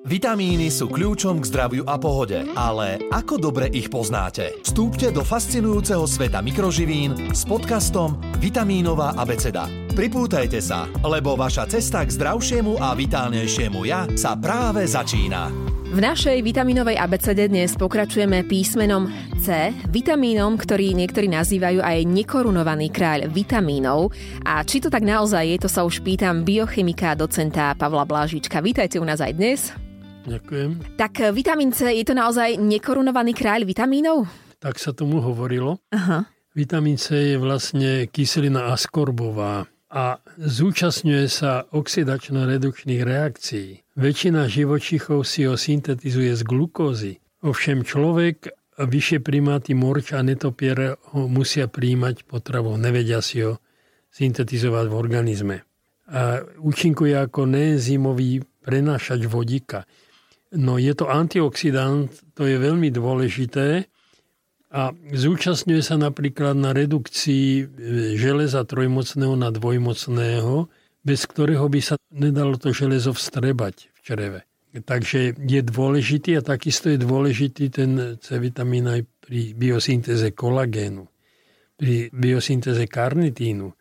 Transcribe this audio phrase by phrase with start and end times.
[0.00, 4.56] Vitamíny sú kľúčom k zdraviu a pohode, ale ako dobre ich poznáte?
[4.64, 9.68] Vstúpte do fascinujúceho sveta mikroživín s podcastom Vitamínová abeceda.
[9.92, 15.52] Pripútajte sa, lebo vaša cesta k zdravšiemu a vitálnejšiemu ja sa práve začína.
[15.92, 19.04] V našej vitaminovej abecede dnes pokračujeme písmenom
[19.44, 24.16] C, vitamínom, ktorý niektorí nazývajú aj nekorunovaný kráľ vitamínov.
[24.48, 28.64] A či to tak naozaj je, to sa už pýtam biochemika docenta Pavla Blážička.
[28.64, 29.89] Vítajte u nás aj dnes.
[30.26, 30.96] Ďakujem.
[31.00, 34.28] Tak eh, vitamín C, je to naozaj nekorunovaný kráľ vitamínov?
[34.60, 35.80] Tak sa tomu hovorilo.
[35.92, 36.28] Aha.
[36.52, 43.82] Vitamín C je vlastne kyselina askorbová a zúčastňuje sa oxidačno-redukčných reakcií.
[43.98, 47.12] Väčšina živočichov si ho syntetizuje z glukózy.
[47.42, 53.60] Ovšem človek a vyššie primáty morč a netopier ho musia príjmať potravou, nevedia si ho
[54.14, 55.56] syntetizovať v organizme.
[56.10, 59.86] A účinkuje ako neenzymový prenášač vodíka.
[60.50, 63.86] No je to antioxidant, to je veľmi dôležité
[64.70, 67.64] a zúčastňuje sa napríklad na redukcii e,
[68.18, 70.66] železa trojmocného na dvojmocného,
[71.06, 74.40] bez ktorého by sa nedalo to železo vstrebať v čreve.
[74.70, 81.10] Takže je dôležitý a takisto je dôležitý ten C vitamín aj pri biosyntéze kolagénu,
[81.74, 83.74] pri biosyntéze karnitínu,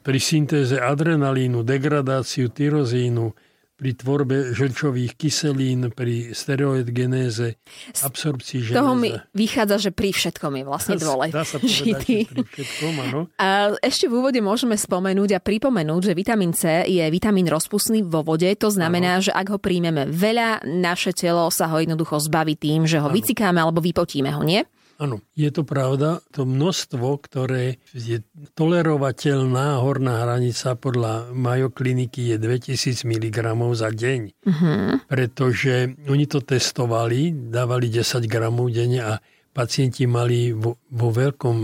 [0.00, 3.36] pri syntéze adrenalínu, degradáciu tyrozínu,
[3.80, 7.56] pri tvorbe žlčových kyselín, pri steroidgenéze,
[8.04, 8.76] absorpcii železa.
[8.76, 11.32] Toho mi vychádza, že pri všetkom je vlastne dôležitý.
[11.32, 13.20] Dá sa povedať, že pri všetkom, áno.
[13.40, 18.20] A ešte v úvode môžeme spomenúť a pripomenúť, že vitamín C je vitamín rozpustný vo
[18.20, 18.52] vode.
[18.60, 19.24] To znamená, ano.
[19.24, 23.16] že ak ho príjmeme veľa, naše telo sa ho jednoducho zbaví tým, že ho ano.
[23.16, 24.60] vycikáme alebo vypotíme ho, nie?
[25.00, 26.20] Áno, je to pravda.
[26.36, 28.20] To množstvo, ktoré je
[28.52, 33.36] tolerovateľná horná hranica podľa Mayo kliniky je 2000 mg
[33.72, 34.20] za deň.
[34.44, 35.00] Uh-huh.
[35.08, 39.16] Pretože oni to testovali, dávali 10 gramov denne a
[39.56, 41.56] pacienti mali vo, vo veľkom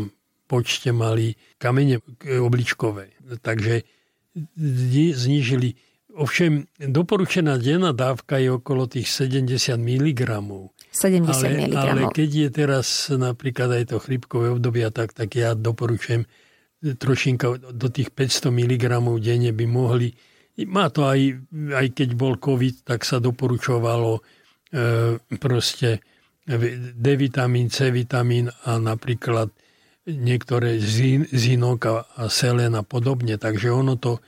[0.48, 2.00] počte mali kamene
[2.40, 3.20] obličkové.
[3.44, 3.84] Takže
[5.12, 5.76] znížili
[6.16, 10.20] Ovšem, doporučená denná dávka je okolo tých 70 mg.
[10.96, 11.74] 70 ale, mg.
[11.76, 16.24] Ale keď je teraz napríklad aj to chrypkové obdobie, tak, tak ja doporučujem
[16.80, 18.84] trošinka do tých 500 mg
[19.20, 20.16] denne by mohli.
[20.64, 21.20] Má to aj,
[21.76, 24.20] aj keď bol COVID, tak sa doporučovalo e,
[25.36, 26.00] proste
[26.96, 29.52] D vitamín, C vitamín a napríklad
[30.06, 30.78] niektoré
[31.28, 33.36] zinok a, a selen a podobne.
[33.36, 34.22] Takže ono to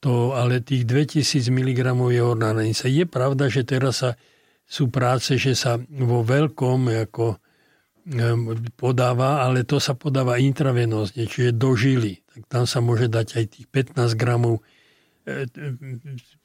[0.00, 2.88] to, ale tých 2000 mg je horná hranica.
[2.88, 4.16] Je pravda, že teraz sa,
[4.70, 7.42] sú práce, že sa vo veľkom ako
[8.78, 12.22] podáva, ale to sa podáva intravenózne, čiže do žily.
[12.30, 14.62] Tak tam sa môže dať aj tých 15 gramov
[15.26, 15.46] e,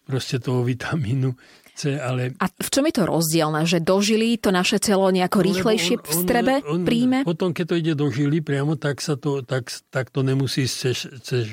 [0.04, 1.38] proste toho vitamínu
[1.76, 2.36] C, ale...
[2.40, 3.62] A v čom je to rozdielne?
[3.64, 7.18] Že do žily to naše telo nejako rýchlejšie v strebe on, on, príjme?
[7.24, 11.08] Potom, keď to ide do žily priamo, tak, sa to, tak, tak to nemusí cez,
[11.24, 11.44] cez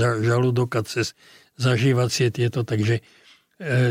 [0.00, 1.16] žalúdok a cez
[1.56, 3.00] zažívacie tieto, takže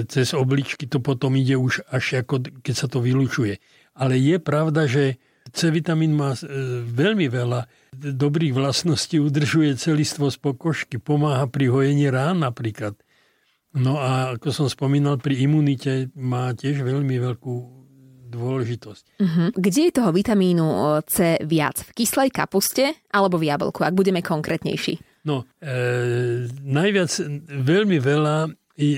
[0.05, 3.57] cez obličky to potom ide už až ako keď sa to vylučuje.
[3.97, 5.17] Ale je pravda, že
[5.53, 6.41] C vitamín má e,
[6.89, 12.97] veľmi veľa dobrých vlastností, udržuje celistvo z pokožky, pomáha pri hojení rán napríklad.
[13.75, 17.55] No a ako som spomínal, pri imunite má tiež veľmi veľkú
[18.31, 19.03] dôležitosť.
[19.21, 19.47] Uh-huh.
[19.53, 20.77] Kde je toho vitamínu e,
[21.07, 21.77] C viac?
[21.85, 24.97] V kyslej kapuste alebo v jablku, ak budeme konkrétnejší?
[25.29, 27.11] No, e, najviac,
[27.49, 28.49] veľmi veľa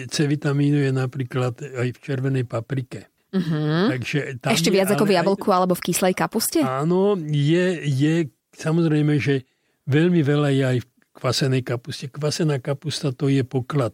[0.10, 3.14] C vitamínu je napríklad aj v červenej paprike.
[3.30, 3.94] Uh-huh.
[3.94, 6.66] Takže tam Ešte viac je, ako v jablku alebo v kyslej kapuste?
[6.66, 9.46] Áno, je, je samozrejme, že
[9.86, 12.10] veľmi veľa je aj v kvasenej kapuste.
[12.10, 13.94] Kvasená kapusta to je poklad.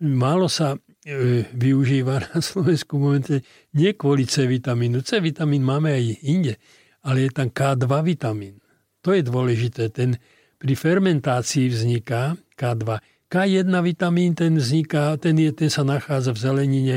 [0.00, 0.76] Málo sa
[1.06, 3.44] e, využíva na Slovensku momente
[3.76, 5.04] nie kvôli C vitamínu.
[5.04, 6.54] C vitamín máme aj inde,
[7.04, 8.60] ale je tam K2 vitamín.
[9.04, 9.92] To je dôležité.
[9.92, 10.16] Ten,
[10.56, 13.13] pri fermentácii vzniká K2.
[13.34, 16.96] K1 vitamín, ten vzniká, ten, je, ten sa nachádza v zelenine,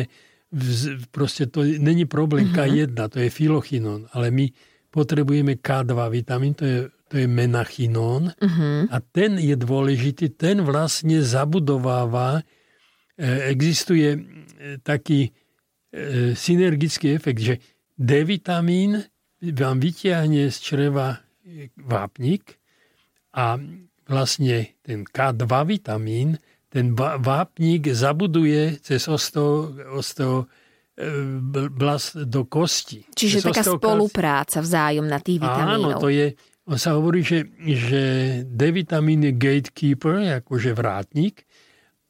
[0.53, 2.62] v, proste to není problém uh-huh.
[2.69, 4.45] K1, to je filochinón, ale my
[4.94, 6.79] potrebujeme K2 vitamín, to je,
[7.09, 8.85] to je menachinón uh-huh.
[8.85, 12.45] a ten je dôležitý, ten vlastne zabudováva,
[13.17, 14.19] e, existuje e,
[14.85, 15.33] taký
[15.89, 17.56] e, synergický efekt, že
[17.97, 19.01] D vitamín
[19.41, 21.17] vám vyťahne z čreva
[21.81, 22.62] vápnik
[23.33, 23.57] a
[24.07, 30.48] vlastne ten K2 vitamín, ten vápnik zabuduje cez osteo, osteo
[31.71, 33.06] blast do kosti.
[33.13, 35.94] Čiže taká spolupráca vzájomná tých vitamínov.
[35.94, 36.33] Áno, to je,
[36.65, 38.01] on sa hovorí, že, že
[38.44, 41.45] D vitamín je gatekeeper, akože vrátnik,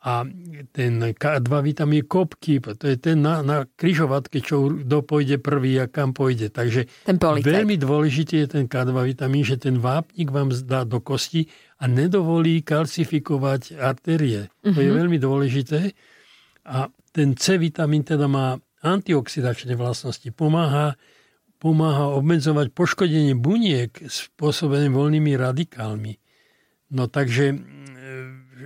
[0.08, 0.24] A
[0.72, 5.84] ten K2 vitamín je kopky, to je ten na, na kryžovatke, čo kto pôjde prvý
[5.84, 6.48] a kam pôjde.
[6.48, 11.52] Takže ten veľmi dôležitý je ten K2 vitamín, že ten vápnik vám dá do kosti
[11.84, 14.48] a nedovolí kalcifikovať artérie.
[14.64, 14.72] Uh-huh.
[14.72, 14.96] To je mhm.
[14.96, 15.92] veľmi dôležité.
[16.72, 18.56] A ten C vitamín teda má
[18.88, 20.32] antioxidačné vlastnosti.
[20.32, 20.96] Pomáha,
[21.60, 26.16] pomáha obmedzovať poškodenie buniek spôsobené voľnými radikálmi.
[26.96, 27.60] No takže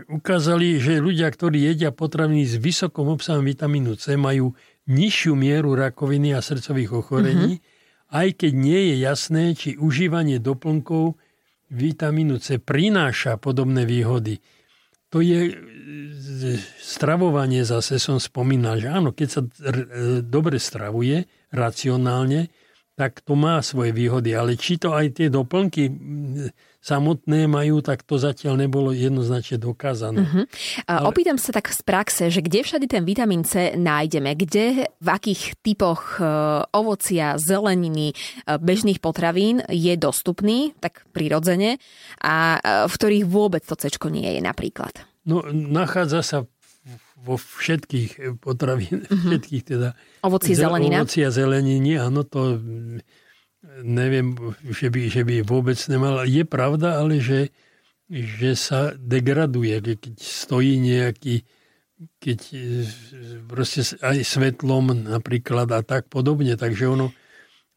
[0.08, 4.56] ukázali, že ľudia, ktorí jedia potraviny s vysokom obsahom vitamínu C, majú
[4.90, 8.16] nižšiu mieru rakoviny a srdcových ochorení, mm-hmm.
[8.16, 11.20] aj keď nie je jasné, či užívanie doplnkov
[11.72, 14.42] vitamínu C prináša podobné výhody.
[15.12, 15.52] To je
[16.80, 19.42] stravovanie, zase som spomínal, že áno, keď sa
[20.24, 22.48] dobre stravuje, racionálne,
[23.02, 24.38] tak to má svoje výhody.
[24.38, 25.90] Ale či to aj tie doplnky
[26.82, 30.22] samotné majú, tak to zatiaľ nebolo jednoznačne dokázané.
[30.22, 30.46] Uh-huh.
[30.86, 31.10] Ale...
[31.10, 34.38] Opýtam sa tak z praxe, že kde všade ten vitamín C nájdeme?
[34.38, 36.26] Kde, v akých typoch e,
[36.74, 38.16] ovocia, zeleniny, e,
[38.58, 41.78] bežných potravín je dostupný, tak prirodzene,
[42.22, 45.06] a e, v ktorých vôbec to C nie je napríklad?
[45.22, 46.38] No, nachádza sa
[47.22, 49.38] vo všetkých potravín, uh-huh.
[49.38, 49.94] všetkých teda...
[50.26, 51.06] Ovoci, zelenina.
[51.06, 52.58] Ovoci a zeleniny, áno, to
[53.86, 54.34] neviem,
[54.66, 56.26] že by, že by vôbec nemal.
[56.26, 57.54] Je pravda, ale že,
[58.10, 61.46] že sa degraduje, keď stojí nejaký,
[62.18, 62.40] keď
[63.46, 66.58] proste aj svetlom napríklad a tak podobne.
[66.58, 67.14] Takže ono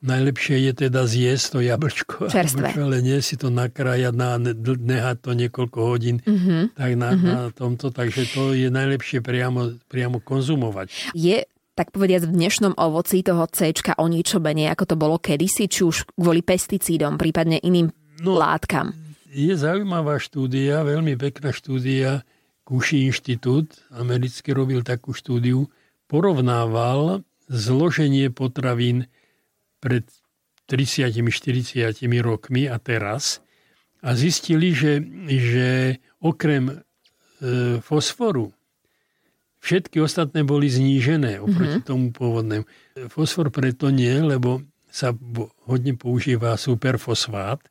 [0.05, 2.17] najlepšie je teda zjesť to jablčko.
[2.37, 2.77] Čerstvé.
[2.77, 6.77] Ale nie si to nakrájať, na, nehať to niekoľko hodín mm-hmm.
[6.77, 7.33] tak na, mm-hmm.
[7.33, 7.89] na tomto.
[7.89, 11.17] Takže to je najlepšie priamo, priamo konzumovať.
[11.17, 15.67] Je tak povediať v dnešnom ovoci toho C o niečo menej, ako to bolo kedysi,
[15.67, 17.91] či už kvôli pesticídom, prípadne iným
[18.23, 18.95] no, látkam?
[19.35, 22.23] Je zaujímavá štúdia, veľmi pekná štúdia,
[22.65, 25.69] Kuši inštitút americký robil takú štúdiu,
[26.09, 27.21] porovnával
[27.53, 29.05] zloženie potravín
[29.85, 30.09] pred
[30.73, 33.45] 30-40 rokmi a teraz
[34.01, 36.77] a zistili, že, že okrem e,
[37.85, 38.49] fosforu
[39.65, 41.89] Všetky ostatné boli znížené oproti mm-hmm.
[41.89, 42.69] tomu pôvodnému.
[43.09, 44.61] Fosfor preto nie, lebo
[44.93, 45.17] sa
[45.65, 47.65] hodne používa superfosfát,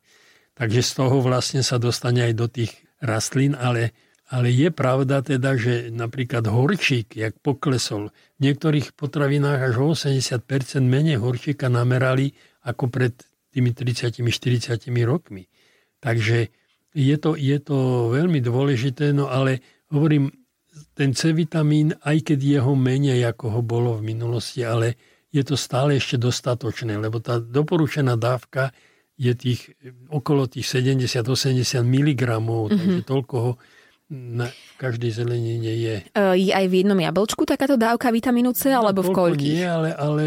[0.58, 3.94] takže z toho vlastne sa dostane aj do tých rastlín, ale,
[4.32, 8.08] ale je pravda teda, že napríklad horčík, jak poklesol,
[8.40, 10.40] v niektorých potravinách až o 80%
[10.80, 12.32] menej horčíka namerali
[12.64, 13.12] ako pred
[13.52, 15.44] tými 30-40 rokmi.
[16.00, 16.48] Takže
[16.96, 19.60] je to, je to veľmi dôležité, no ale
[19.92, 20.32] hovorím,
[20.94, 24.98] ten C vitamín, aj keď jeho menej, ako ho bolo v minulosti, ale
[25.34, 28.70] je to stále ešte dostatočné, lebo tá doporučená dávka
[29.14, 29.74] je tých
[30.10, 32.74] okolo tých 70-80 mg, mm-hmm.
[32.74, 33.52] takže toľko ho
[34.12, 35.96] na každej zelenine je.
[36.04, 39.54] E, je aj v jednom jablčku takáto dávka vitamínu C, no, alebo v koľkých?
[39.64, 40.22] Nie, ale, ale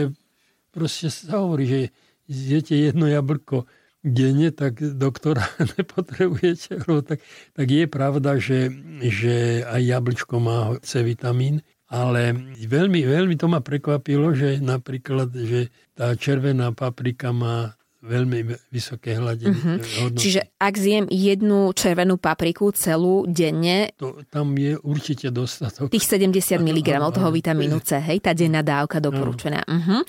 [0.73, 1.79] proste sa hovorí, že
[2.25, 3.69] zjete jedno jablko
[4.01, 5.45] denne, tak doktora
[5.77, 6.81] nepotrebujete.
[6.83, 7.19] Tak,
[7.53, 8.71] tak je pravda, že,
[9.03, 15.71] že aj jablčko má C vitamín, ale veľmi, veľmi to ma prekvapilo, že napríklad, že
[15.95, 17.77] tá červená paprika má
[18.07, 18.39] veľmi
[18.71, 19.51] vysoké hladiny.
[19.51, 20.15] Uh-huh.
[20.15, 23.91] Čiže ak zjem jednu červenú papriku celú denne...
[23.99, 25.91] To, tam je určite dostatok.
[25.91, 29.67] Tých 70 mg toho vitamínu C, hej, tá denná dávka doporučená.
[29.67, 30.01] Uh-huh.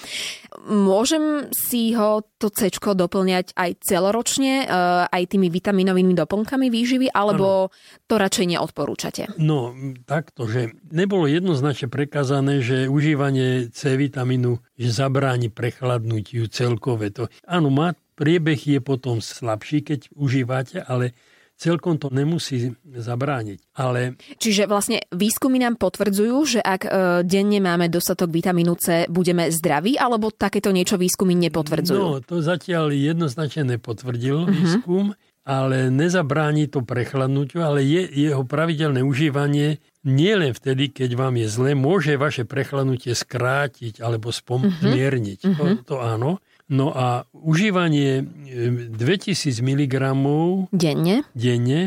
[0.71, 7.69] Môžem si ho to C doplňať aj celoročne, eh, aj tými vitaminovými doplnkami výživy, alebo
[7.69, 7.73] ano.
[8.07, 9.23] to radšej neodporúčate?
[9.43, 9.75] No,
[10.07, 17.11] takto, že nebolo jednoznačne prekázané, že užívanie C vitamínu že zabráni prechladnutiu celkové.
[17.19, 21.19] To, áno, má, priebeh je potom slabší, keď užívate, ale
[21.59, 23.59] celkom to nemusí zabrániť.
[23.75, 24.15] Ale...
[24.39, 26.91] Čiže vlastne výskumy nám potvrdzujú, že ak e,
[27.27, 31.99] denne máme dostatok vitamínu C, budeme zdraví, alebo takéto niečo výskumy nepotvrdzujú?
[31.99, 34.55] No, to zatiaľ jednoznačne nepotvrdil uh-huh.
[34.55, 41.37] výskum, ale nezabráni to prechladnutiu, ale je, jeho pravidelné užívanie nie len vtedy, keď vám
[41.37, 45.39] je zle, môže vaše prechladnutie skrátiť alebo spomierniť.
[45.45, 45.85] Uh-huh.
[45.85, 46.41] To, to áno.
[46.69, 48.25] No a užívanie
[48.93, 49.95] 2000 mg
[50.69, 51.81] denne, denne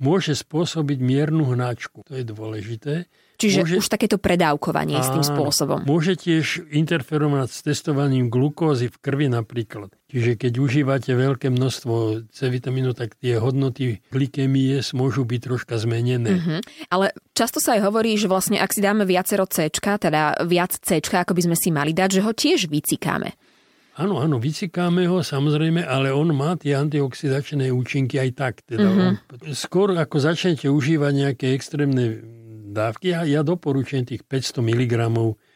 [0.00, 2.02] môže spôsobiť miernu hnačku.
[2.08, 2.94] To je dôležité.
[3.42, 5.82] Čiže môže, už takéto predávkovanie áno, istým spôsobom.
[5.82, 9.90] Môže tiež interferovať s testovaním glukózy v krvi napríklad.
[10.12, 16.36] Čiže keď užívate veľké množstvo C vitamínu, tak tie hodnoty glykemie môžu byť troška zmenené.
[16.36, 16.60] Uh-huh.
[16.92, 21.00] Ale často sa aj hovorí, že vlastne ak si dáme viacero C, teda viac C,
[21.00, 23.34] ako by sme si mali dať, že ho tiež vycikáme.
[23.92, 28.54] Áno, áno, vycikáme ho samozrejme, ale on má tie antioxidačné účinky aj tak.
[28.64, 29.12] Teda mm-hmm.
[29.28, 32.24] on, skôr ako začnete užívať nejaké extrémne
[32.72, 33.12] dávky.
[33.12, 34.92] A ja doporučujem tých 500 mg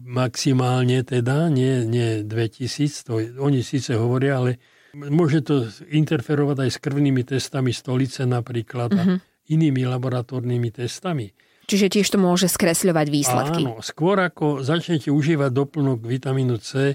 [0.04, 4.61] maximálne teda, nie, nie 2000, to oni síce hovoria, ale
[4.94, 9.16] môže to interferovať aj s krvnými testami stolice napríklad mm-hmm.
[9.16, 9.50] a mhm.
[9.50, 11.32] inými laboratórnymi testami.
[11.66, 13.62] Čiže tiež to môže skresľovať výsledky.
[13.66, 16.94] Áno, skôr ako začnete užívať doplnok vitamínu C,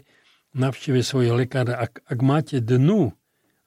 [0.55, 1.75] navštíve svojho lekára.
[1.75, 3.11] Ak, ak máte dnu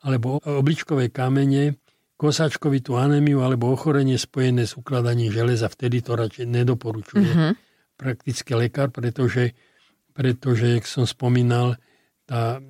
[0.00, 1.76] alebo obličkové kamene,
[2.14, 7.52] kosačkovitú anémiu alebo ochorenie spojené s ukladaním železa, vtedy to radšej nedoporučuje mm-hmm.
[7.98, 9.54] praktický lekár, pretože,
[10.14, 11.74] pretože, jak som spomínal,
[12.24, 12.62] tá,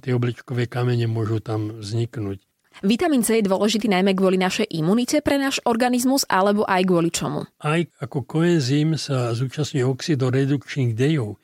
[0.00, 2.40] tie obličkové kamene môžu tam vzniknúť.
[2.84, 7.48] Vitamín C je dôležitý najmä kvôli našej imunite pre náš organizmus alebo aj kvôli čomu?
[7.64, 11.40] Aj ako koenzym sa zúčastňuje oxidorredukčných dejov.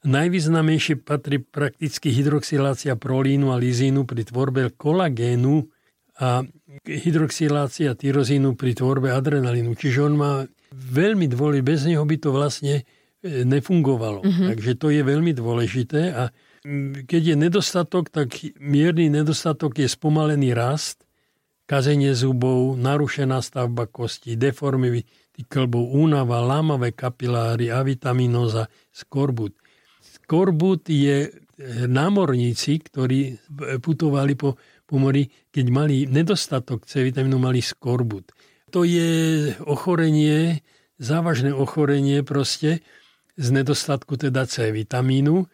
[0.00, 5.68] Najvýznamnejšie patrí prakticky hydroxylácia prolínu a lizínu pri tvorbe kolagénu
[6.16, 6.48] a
[6.86, 9.74] hydroxylácia tyrozínu pri tvorbe adrenalínu.
[9.74, 10.32] Čiže on má
[10.74, 12.82] veľmi dôležité, bez neho by to vlastne e,
[13.42, 14.22] nefungovalo.
[14.22, 14.46] Mm-hmm.
[14.54, 16.22] Takže to je veľmi dôležité a
[17.08, 21.08] keď je nedostatok, tak mierny nedostatok je spomalený rast,
[21.64, 25.06] kazenie zubov, narušená stavba kostí, deformy
[25.48, 29.56] klbov, únava, lámavé kapiláry, avitaminoza, skorbut.
[30.04, 31.32] Skorbut je
[31.88, 33.36] námorníci, ktorí
[33.80, 34.56] putovali po,
[34.90, 38.34] po mori, keď mali nedostatok C vitamínu, mali skorbut.
[38.74, 40.66] To je ochorenie,
[40.98, 42.82] závažné ochorenie proste
[43.38, 45.46] z nedostatku teda C vitamínu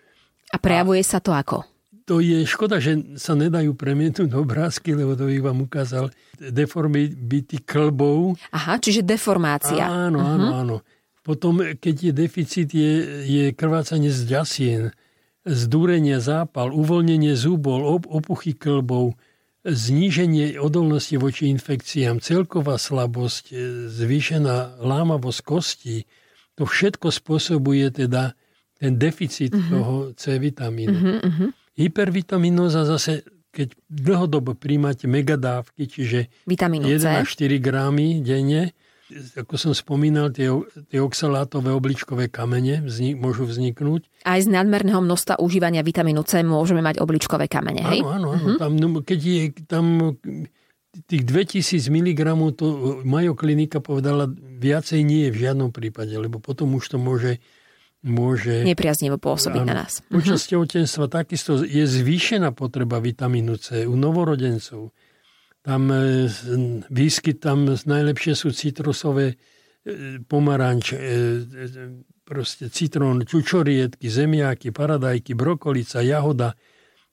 [0.52, 1.66] a prejavuje a sa to ako?
[2.06, 7.66] To je škoda, že sa nedajú premietnúť obrázky, lebo to bych vám ukázal deformy byty
[7.66, 8.38] klbov.
[8.54, 9.90] Aha, čiže deformácia.
[9.90, 10.34] Áno, uh-huh.
[10.38, 10.76] áno, áno.
[11.26, 12.92] Potom, keď je deficit, je,
[13.26, 14.82] je krvácanie z ďasien,
[15.42, 17.34] zdúrenie zápal, uvoľnenie
[17.66, 19.18] op- opuchy klbov,
[19.66, 23.50] zníženie odolnosti voči infekciám, celková slabosť,
[23.90, 26.06] zvýšená lámavosť kostí,
[26.54, 28.32] to všetko spôsobuje teda
[28.78, 29.70] ten deficit uh-huh.
[29.72, 30.96] toho C vitamínu.
[30.96, 31.50] Uh-huh, uh-huh.
[31.76, 37.06] Hypervitaminoza zase, keď dlhodobo príjmate megadávky, čiže Vitamínu 1 C.
[37.08, 38.72] až 4 grámy denne,
[39.38, 40.50] ako som spomínal, tie,
[40.90, 44.26] tie oxalátové obličkové kamene vznik, môžu vzniknúť.
[44.26, 48.02] Aj z nadmerného množstva užívania vitamínu C môžeme mať obličkové kamene, hej?
[48.02, 48.28] Áno, áno.
[48.34, 48.36] áno.
[48.36, 48.56] Uh-huh.
[48.58, 50.18] Tam, no, keď je tam
[51.06, 52.20] tých 2000 mg,
[52.56, 52.66] to
[53.06, 54.26] Majo klinika povedala,
[54.58, 57.38] viacej nie je v žiadnom prípade, lebo potom už to môže
[58.06, 58.62] môže...
[58.62, 59.98] Nepriaznivo pôsobiť na nás.
[60.06, 60.48] Počas mhm.
[60.54, 64.94] tehotenstva takisto je zvýšená potreba vitamínu C u novorodencov.
[65.66, 66.30] Tam e,
[66.86, 70.98] výskyt tam najlepšie sú citrusové e, pomaranč, e,
[72.22, 76.54] proste citrón, čučoriedky, zemiaky, paradajky, brokolica, jahoda,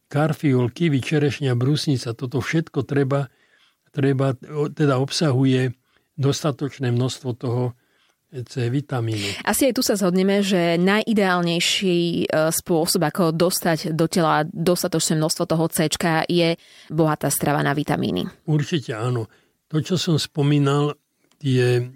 [0.06, 2.14] karfiol, kiwi, čerešňa, brusnica.
[2.14, 3.34] Toto všetko treba,
[3.90, 4.38] treba
[4.70, 5.74] teda obsahuje
[6.14, 7.74] dostatočné množstvo toho
[8.42, 9.46] C vitamínu.
[9.46, 15.44] Asi aj tu sa zhodneme, že najideálnejší e, spôsob, ako dostať do tela dostatočné množstvo
[15.46, 15.86] toho C
[16.26, 16.58] je
[16.90, 18.26] bohatá strava na vitamíny.
[18.50, 19.30] Určite áno.
[19.70, 20.98] To, čo som spomínal,
[21.38, 21.94] tie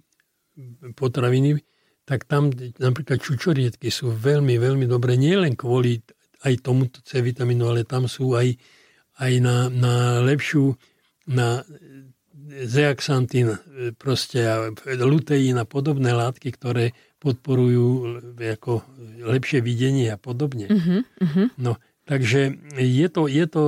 [0.94, 1.58] potraviny,
[2.08, 5.18] tak tam napríklad čučoriedky sú veľmi, veľmi dobré.
[5.18, 6.00] Nie len kvôli
[6.46, 8.54] aj tomuto C vitamínu, ale tam sú aj,
[9.20, 10.72] aj na, na lepšiu,
[11.28, 11.66] na
[12.48, 14.44] zeaxantín, e, proste
[15.00, 17.88] luteín a podobné látky, ktoré podporujú
[18.40, 18.84] e, ako
[19.28, 20.68] lepšie videnie a podobne.
[20.70, 21.48] Uh-huh, uh-huh.
[21.58, 21.76] No,
[22.08, 23.64] takže je to, je to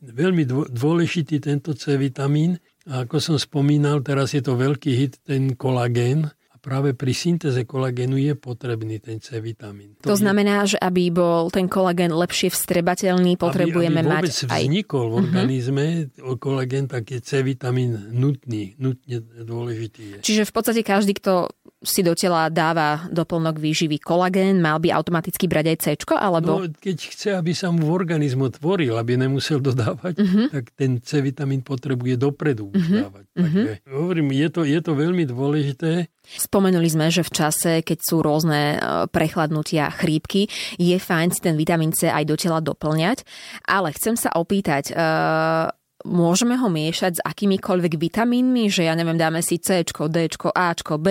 [0.00, 2.58] veľmi dôležitý tento C vitamín.
[2.86, 6.30] A ako som spomínal, teraz je to veľký hit, ten kolagén
[6.66, 9.94] práve pri syntéze kolagénu je potrebný ten C vitamín.
[10.02, 14.62] To, to znamená, že aby bol ten kolagén lepšie vstrebateľný, potrebujeme aby, aby mať aj...
[14.66, 15.22] vznikol v mhm.
[15.22, 16.34] organizme uh-huh.
[16.42, 20.18] kolagén, tak je C vitamín nutný, nutne dôležitý je.
[20.26, 21.54] Čiže v podstate každý, kto
[21.86, 25.86] si do tela dáva doplnok výživy kolagén, mal by automaticky brať aj C,
[26.18, 26.66] alebo...
[26.66, 30.46] No, keď chce, aby sa mu v organizmu tvoril, aby nemusel dodávať, uh-huh.
[30.50, 33.06] tak ten C vitamín potrebuje dopredu uh-huh.
[33.06, 33.24] dávať.
[33.32, 33.46] Uh-huh.
[33.46, 36.10] Takže hovorím, je to, je to veľmi dôležité.
[36.26, 41.54] Spomenuli sme, že v čase, keď sú rôzne e, prechladnutia, chrípky, je fajn si ten
[41.54, 43.22] vitamín C aj do tela doplňať.
[43.62, 45.70] Ale chcem sa opýtať, uh,
[46.06, 50.16] môžeme ho miešať s akýmikoľvek vitamínmi, že ja neviem, dáme si C, D,
[50.54, 51.06] A, B,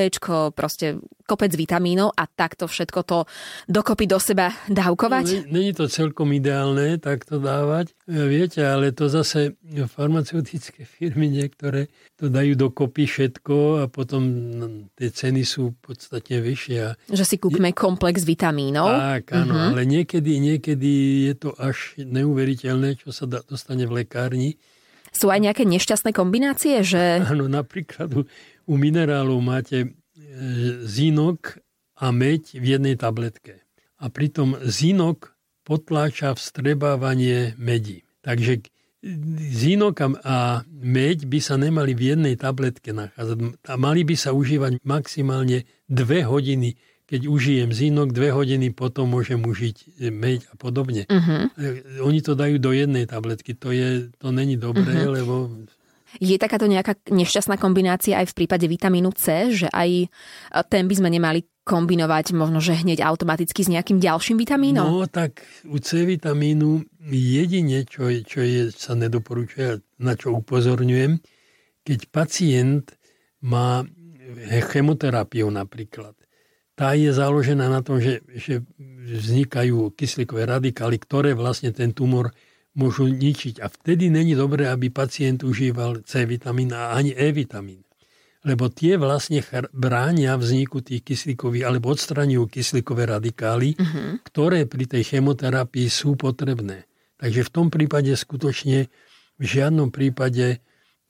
[0.56, 3.18] proste kopec vitamínov a takto všetko to
[3.66, 5.50] dokopy do seba dávkovať?
[5.50, 9.58] No, Není to celkom ideálne takto dávať, viete, ale to zase
[9.90, 14.24] farmaceutické firmy niektoré to dajú dokopy všetko a potom
[14.96, 17.12] tie ceny sú podstatne vyššie.
[17.12, 18.88] Že si kúpme komplex vitamínov.
[18.88, 19.70] Tak, áno, uh-huh.
[19.76, 20.94] ale niekedy, niekedy
[21.28, 24.56] je to až neuveriteľné, čo sa dostane v lekárni
[25.16, 26.84] sú aj nejaké nešťastné kombinácie?
[26.84, 27.24] Že...
[27.26, 28.22] Áno, napríklad u,
[28.68, 29.96] u minerálov máte
[30.84, 31.60] zinok
[31.96, 33.64] a meď v jednej tabletke.
[33.96, 38.04] A pritom zinok potláča vstrebávanie medí.
[38.20, 38.68] Takže
[39.54, 39.96] zinok
[40.26, 43.38] a meď by sa nemali v jednej tabletke nachádzať.
[43.70, 49.38] A mali by sa užívať maximálne dve hodiny keď užijem zínok, dve hodiny potom môžem
[49.38, 51.06] užiť meď a podobne.
[51.06, 51.46] Uh-huh.
[52.02, 55.16] Oni to dajú do jednej tabletky, to, je, to není dobré, uh-huh.
[55.22, 55.34] lebo...
[56.18, 60.08] Je takáto nejaká nešťastná kombinácia aj v prípade vitamínu C, že aj
[60.72, 64.86] ten by sme nemali kombinovať možno, že hneď automaticky s nejakým ďalším vitamínom?
[64.86, 71.20] No tak u C vitamínu jedine, čo, je, čo je, sa nedoporučuje, na čo upozorňujem,
[71.84, 72.96] keď pacient
[73.46, 73.86] má
[74.74, 76.16] chemoterapiu napríklad,
[76.76, 78.60] tá je založená na tom, že, že
[79.08, 82.36] vznikajú kyslíkové radikály, ktoré vlastne ten tumor
[82.76, 83.64] môžu ničiť.
[83.64, 87.82] A vtedy není dobré, aby pacient užíval C vitamín a ani E vitamín.
[88.46, 89.42] Lebo tie vlastne
[89.74, 94.22] bránia vzniku tých kyslíkových, alebo odstraňujú kyslíkové radikály, uh-huh.
[94.22, 96.86] ktoré pri tej chemoterapii sú potrebné.
[97.18, 98.92] Takže v tom prípade skutočne
[99.42, 100.62] v žiadnom prípade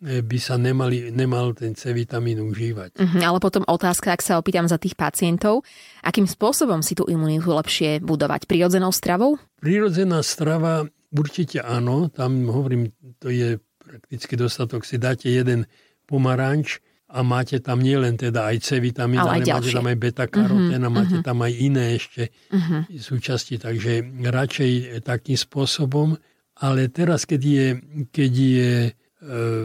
[0.03, 2.99] by sa nemali, nemal ten C vitamín užívať.
[2.99, 5.63] Uh-huh, ale potom otázka, ak sa opýtam za tých pacientov,
[6.03, 8.43] akým spôsobom si tú imunitu lepšie budovať?
[8.43, 9.39] Prirodzenou stravou?
[9.63, 10.83] Prirodzená strava
[11.15, 12.91] určite áno, tam hovorím,
[13.23, 14.83] to je prakticky dostatok.
[14.83, 15.63] Si dáte jeden
[16.03, 20.81] pomaranč a máte tam nielen teda aj C vitamín, ale, ale máte tam aj beta-karotén
[20.83, 21.25] uh-huh, a máte uh-huh.
[21.25, 22.83] tam aj iné ešte uh-huh.
[22.99, 23.55] súčasti.
[23.63, 26.19] Takže radšej takým spôsobom.
[26.55, 27.67] Ale teraz, keď je,
[28.15, 28.71] keď je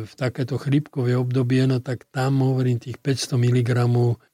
[0.09, 3.71] v takéto chrípkové obdobie, no tak tam hovorím tých 500 mg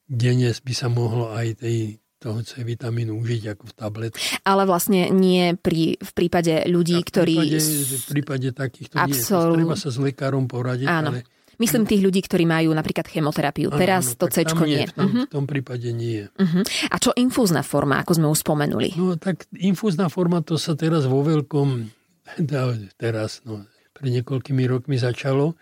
[0.06, 4.18] denne by sa mohlo aj tej toho C vitamínu užiť ako v tabletke.
[4.42, 7.36] Ale vlastne nie pri, v prípade ľudí, v ktorí...
[7.36, 9.52] Prípade, v prípade takýchto absol...
[9.52, 9.62] nie.
[9.62, 11.12] Treba sa s lekárom poradiť, Áno.
[11.12, 11.28] ale...
[11.56, 13.72] Myslím tých ľudí, ktorí majú napríklad chemoterapiu.
[13.72, 14.84] Áno, Teraz áno, to C nie.
[14.84, 15.24] V tom, uh-huh.
[15.24, 16.28] v tom prípade nie.
[16.28, 16.62] Uh-huh.
[16.92, 18.92] A čo infúzna forma, ako sme už spomenuli?
[19.00, 21.88] No tak infúzna forma to sa teraz vo veľkom,
[23.00, 23.64] teraz, no,
[23.96, 25.56] pred niekoľkými rokmi začalo.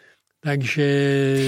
[0.45, 0.87] Takže...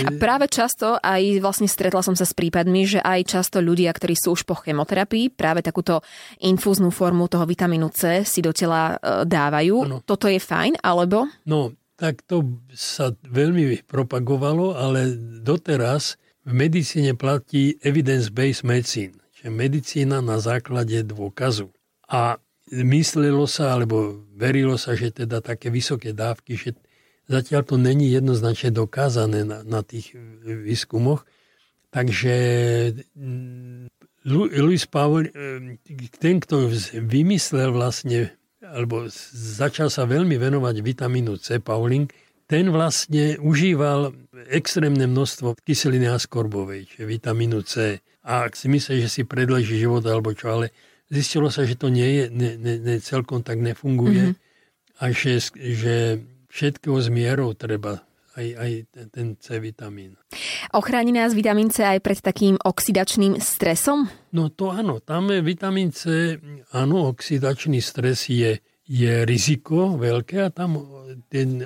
[0.08, 4.16] A práve často aj vlastne stretla som sa s prípadmi, že aj často ľudia, ktorí
[4.16, 6.00] sú už po chemoterapii, práve takúto
[6.40, 9.76] infúznú formu toho vitamínu C si do tela e, dávajú.
[9.84, 9.98] Ano.
[10.00, 11.28] Toto je fajn, alebo?
[11.44, 15.12] No, tak to sa veľmi propagovalo, ale
[15.44, 16.16] doteraz
[16.48, 21.68] v medicíne platí evidence-based medicine, čiže medicína na základe dôkazu.
[22.08, 22.40] A
[22.72, 26.72] myslelo sa, alebo verilo sa, že teda také vysoké dávky, že
[27.26, 31.26] zatiaľ to není jednoznačne dokázané na, na tých výskumoch.
[31.90, 32.34] Takže
[33.14, 33.88] mm,
[34.26, 35.78] Louis Powell, e,
[36.18, 42.10] ten, kto vymyslel vlastne, alebo začal sa veľmi venovať vitamínu C, Pauling,
[42.46, 44.14] ten vlastne užíval
[44.50, 47.98] extrémne množstvo kyseliny askorbovej, čiže vitamínu C.
[48.26, 50.74] A ak si myslí, že si predleží život alebo čo, ale
[51.10, 54.98] zistilo sa, že to nie je, ne, ne, ne, celkom tak nefunguje mm-hmm.
[54.98, 55.94] a že, že
[56.56, 58.00] všetkého z mierou treba
[58.36, 58.70] aj, aj
[59.12, 60.16] ten, C vitamín.
[60.72, 64.08] Ochráni nás vitamín C aj pred takým oxidačným stresom?
[64.32, 66.36] No to áno, tam je vitamín C,
[66.72, 70.80] áno, oxidačný stres je, je riziko veľké a tam
[71.32, 71.64] ten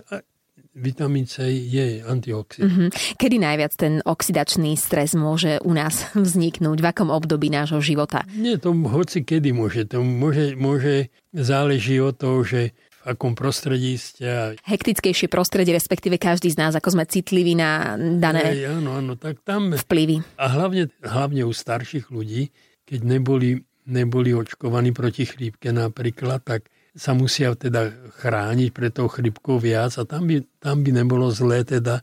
[0.74, 2.70] vitamín C je antioxidant.
[2.70, 3.18] Mm-hmm.
[3.18, 6.79] Kedy najviac ten oxidačný stres môže u nás vzniknúť?
[6.79, 8.22] V akom období nášho života?
[8.38, 9.90] Nie, to hoci kedy môže.
[9.90, 14.61] To môže, môže záleží od toho, že akom prostredí ste.
[14.65, 19.41] Hektickejšie prostredie, respektíve každý z nás, ako sme citliví na dané Ej, áno, áno, tak
[19.41, 20.21] tam, vplyvy.
[20.37, 22.53] A hlavne, hlavne u starších ľudí,
[22.85, 29.63] keď neboli, neboli očkovaní proti chrípke napríklad, tak sa musia teda chrániť pred tou chrypkou
[29.63, 32.03] viac a tam by, tam by nebolo zlé teda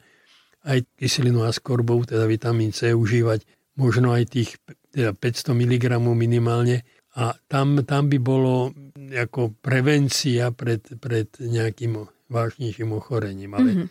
[0.67, 3.43] aj kyselinu askorbov, teda vitamín C užívať
[3.77, 4.57] možno aj tých
[4.91, 6.81] teda 500 mg minimálne
[7.17, 8.69] a tam, tam by bolo
[9.09, 11.97] ako prevencia pred, pred nejakým
[12.29, 13.51] vážnejším ochorením.
[13.57, 13.87] Ale mm-hmm.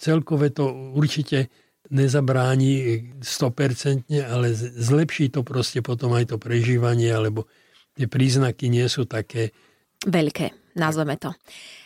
[0.00, 1.52] celkové to určite
[1.92, 7.44] nezabráni 100%, ale zlepší to proste potom aj to prežívanie, alebo
[7.92, 9.52] tie príznaky nie sú také
[10.08, 11.32] veľké, nazveme to.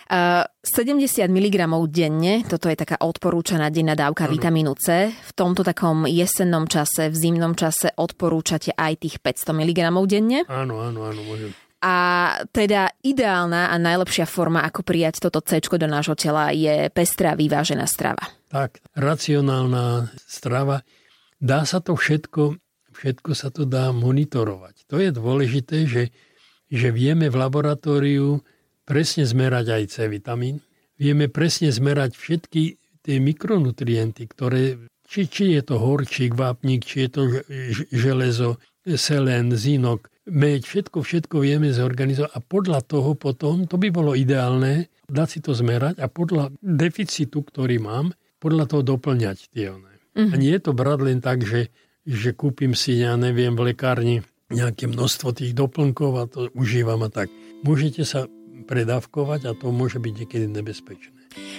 [0.07, 1.57] 70 mg
[1.91, 4.39] denne, toto je taká odporúčaná denná dávka ano.
[4.39, 5.11] vitamínu C.
[5.11, 10.47] V tomto takom jesennom čase, v zimnom čase odporúčate aj tých 500 mg denne.
[10.47, 11.51] Áno, áno, áno, môžem.
[11.83, 11.95] A
[12.55, 17.85] teda ideálna a najlepšia forma, ako prijať toto C do nášho tela, je pestrá, vyvážená
[17.91, 18.31] strava.
[18.47, 20.87] Tak, racionálna strava.
[21.43, 22.55] Dá sa to všetko,
[22.95, 24.87] všetko sa to dá monitorovať.
[24.87, 26.15] To je dôležité, že
[26.71, 28.43] že vieme v laboratóriu
[28.87, 30.63] presne zmerať aj C vitamín,
[30.97, 32.63] vieme presne zmerať všetky
[33.03, 37.23] tie mikronutrienty, ktoré či, či je to horčík, vápnik, či je to
[37.95, 38.59] železo,
[38.95, 44.91] selen, zinok, meď, všetko, všetko vieme zorganizovať a podľa toho potom, to by bolo ideálne,
[45.07, 49.91] dať si to zmerať a podľa deficitu, ktorý mám, podľa toho doplňať tie one.
[50.15, 50.31] Mm-hmm.
[50.31, 51.71] A nie je to brať len tak, že,
[52.07, 57.11] že kúpim si, ja neviem, v lekárni nejaké množstvo tých doplnkov a to užívam a
[57.11, 57.27] tak.
[57.67, 58.31] Môžete sa
[58.65, 61.13] predávkovať a to môže byť niekedy nebezpečné.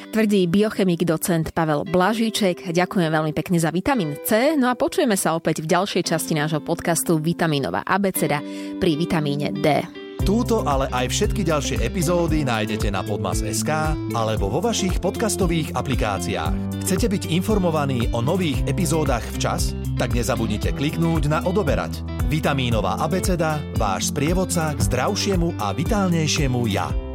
[0.10, 2.74] Tvrdí biochemik docent Pavel Blažíček.
[2.74, 4.58] Ďakujem veľmi pekne za vitamín C.
[4.58, 8.42] No a počujeme sa opäť v ďalšej časti nášho podcastu Vitaminová abeceda
[8.82, 10.07] pri vitamíne D.
[10.26, 13.70] Túto, ale aj všetky ďalšie epizódy nájdete na Podmas.sk
[14.16, 16.82] alebo vo vašich podcastových aplikáciách.
[16.84, 19.76] Chcete byť informovaní o nových epizódach včas?
[19.98, 22.02] Tak nezabudnite kliknúť na odoberať.
[22.28, 27.07] Vitamínová abeceda, váš sprievodca k zdravšiemu a vitálnejšiemu ja.